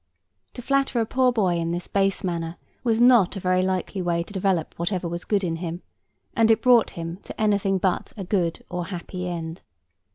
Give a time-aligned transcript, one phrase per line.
[0.55, 4.23] To flatter a poor boy in this base manner was not a very likely way
[4.23, 5.83] to develop whatever good was in him;
[6.35, 9.61] and it brought him to anything but a good or happy end.